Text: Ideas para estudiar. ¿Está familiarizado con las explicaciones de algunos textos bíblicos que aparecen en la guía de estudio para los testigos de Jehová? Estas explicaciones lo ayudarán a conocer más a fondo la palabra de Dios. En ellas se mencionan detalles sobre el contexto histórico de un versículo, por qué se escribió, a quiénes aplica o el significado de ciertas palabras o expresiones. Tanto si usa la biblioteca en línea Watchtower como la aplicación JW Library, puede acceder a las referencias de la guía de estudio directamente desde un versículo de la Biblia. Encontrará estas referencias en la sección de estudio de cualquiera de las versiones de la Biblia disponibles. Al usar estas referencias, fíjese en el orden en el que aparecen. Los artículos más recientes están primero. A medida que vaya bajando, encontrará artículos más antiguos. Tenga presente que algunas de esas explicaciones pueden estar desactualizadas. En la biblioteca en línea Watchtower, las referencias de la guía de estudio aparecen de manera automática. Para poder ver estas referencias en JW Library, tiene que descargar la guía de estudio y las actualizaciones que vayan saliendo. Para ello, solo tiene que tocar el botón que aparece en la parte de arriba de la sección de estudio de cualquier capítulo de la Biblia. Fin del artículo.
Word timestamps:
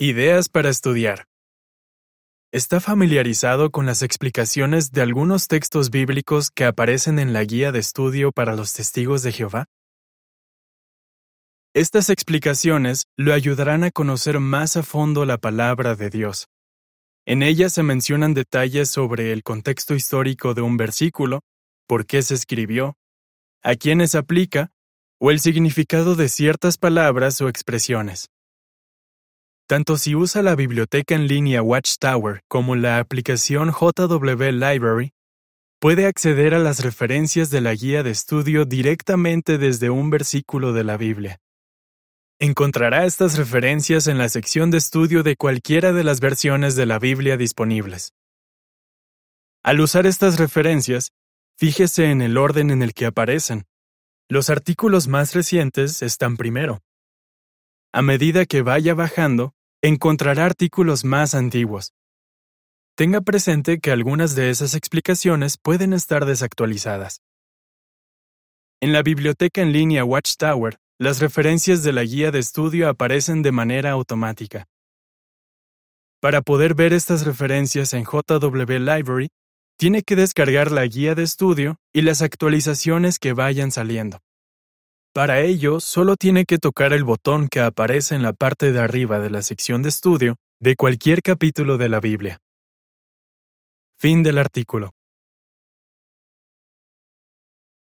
Ideas 0.00 0.48
para 0.48 0.68
estudiar. 0.68 1.24
¿Está 2.52 2.78
familiarizado 2.78 3.72
con 3.72 3.84
las 3.84 4.02
explicaciones 4.02 4.92
de 4.92 5.02
algunos 5.02 5.48
textos 5.48 5.90
bíblicos 5.90 6.52
que 6.52 6.66
aparecen 6.66 7.18
en 7.18 7.32
la 7.32 7.42
guía 7.42 7.72
de 7.72 7.80
estudio 7.80 8.30
para 8.30 8.54
los 8.54 8.72
testigos 8.72 9.24
de 9.24 9.32
Jehová? 9.32 9.64
Estas 11.74 12.10
explicaciones 12.10 13.06
lo 13.16 13.34
ayudarán 13.34 13.82
a 13.82 13.90
conocer 13.90 14.38
más 14.38 14.76
a 14.76 14.84
fondo 14.84 15.24
la 15.24 15.36
palabra 15.36 15.96
de 15.96 16.10
Dios. 16.10 16.46
En 17.26 17.42
ellas 17.42 17.72
se 17.72 17.82
mencionan 17.82 18.34
detalles 18.34 18.88
sobre 18.88 19.32
el 19.32 19.42
contexto 19.42 19.96
histórico 19.96 20.54
de 20.54 20.62
un 20.62 20.76
versículo, 20.76 21.40
por 21.88 22.06
qué 22.06 22.22
se 22.22 22.36
escribió, 22.36 22.94
a 23.64 23.74
quiénes 23.74 24.14
aplica 24.14 24.70
o 25.18 25.32
el 25.32 25.40
significado 25.40 26.14
de 26.14 26.28
ciertas 26.28 26.78
palabras 26.78 27.40
o 27.40 27.48
expresiones. 27.48 28.28
Tanto 29.68 29.98
si 29.98 30.14
usa 30.14 30.40
la 30.40 30.54
biblioteca 30.54 31.14
en 31.14 31.26
línea 31.26 31.60
Watchtower 31.60 32.42
como 32.48 32.74
la 32.74 33.00
aplicación 33.00 33.70
JW 33.70 34.50
Library, 34.50 35.12
puede 35.78 36.06
acceder 36.06 36.54
a 36.54 36.58
las 36.58 36.82
referencias 36.82 37.50
de 37.50 37.60
la 37.60 37.74
guía 37.74 38.02
de 38.02 38.10
estudio 38.10 38.64
directamente 38.64 39.58
desde 39.58 39.90
un 39.90 40.08
versículo 40.08 40.72
de 40.72 40.84
la 40.84 40.96
Biblia. 40.96 41.42
Encontrará 42.38 43.04
estas 43.04 43.36
referencias 43.36 44.06
en 44.06 44.16
la 44.16 44.30
sección 44.30 44.70
de 44.70 44.78
estudio 44.78 45.22
de 45.22 45.36
cualquiera 45.36 45.92
de 45.92 46.02
las 46.02 46.20
versiones 46.20 46.74
de 46.74 46.86
la 46.86 46.98
Biblia 46.98 47.36
disponibles. 47.36 48.14
Al 49.62 49.80
usar 49.80 50.06
estas 50.06 50.38
referencias, 50.38 51.12
fíjese 51.58 52.10
en 52.10 52.22
el 52.22 52.38
orden 52.38 52.70
en 52.70 52.82
el 52.82 52.94
que 52.94 53.04
aparecen. 53.04 53.66
Los 54.30 54.48
artículos 54.48 55.08
más 55.08 55.34
recientes 55.34 56.00
están 56.00 56.38
primero. 56.38 56.80
A 57.92 58.00
medida 58.00 58.46
que 58.46 58.62
vaya 58.62 58.94
bajando, 58.94 59.54
encontrará 59.82 60.44
artículos 60.44 61.04
más 61.04 61.34
antiguos. 61.34 61.92
Tenga 62.96 63.20
presente 63.20 63.78
que 63.78 63.92
algunas 63.92 64.34
de 64.34 64.50
esas 64.50 64.74
explicaciones 64.74 65.56
pueden 65.56 65.92
estar 65.92 66.26
desactualizadas. 66.26 67.22
En 68.80 68.92
la 68.92 69.02
biblioteca 69.02 69.62
en 69.62 69.72
línea 69.72 70.04
Watchtower, 70.04 70.78
las 70.98 71.20
referencias 71.20 71.84
de 71.84 71.92
la 71.92 72.02
guía 72.02 72.32
de 72.32 72.40
estudio 72.40 72.88
aparecen 72.88 73.42
de 73.42 73.52
manera 73.52 73.92
automática. 73.92 74.66
Para 76.20 76.42
poder 76.42 76.74
ver 76.74 76.92
estas 76.92 77.24
referencias 77.24 77.94
en 77.94 78.02
JW 78.02 78.78
Library, 78.80 79.28
tiene 79.78 80.02
que 80.02 80.16
descargar 80.16 80.72
la 80.72 80.84
guía 80.86 81.14
de 81.14 81.22
estudio 81.22 81.76
y 81.92 82.02
las 82.02 82.20
actualizaciones 82.20 83.20
que 83.20 83.32
vayan 83.32 83.70
saliendo. 83.70 84.18
Para 85.18 85.40
ello, 85.40 85.80
solo 85.80 86.14
tiene 86.14 86.44
que 86.44 86.58
tocar 86.58 86.92
el 86.92 87.02
botón 87.02 87.48
que 87.48 87.58
aparece 87.58 88.14
en 88.14 88.22
la 88.22 88.32
parte 88.32 88.70
de 88.70 88.78
arriba 88.78 89.18
de 89.18 89.30
la 89.30 89.42
sección 89.42 89.82
de 89.82 89.88
estudio 89.88 90.36
de 90.60 90.76
cualquier 90.76 91.22
capítulo 91.22 91.76
de 91.76 91.88
la 91.88 91.98
Biblia. 91.98 92.38
Fin 93.98 94.22
del 94.22 94.38
artículo. 94.38 94.92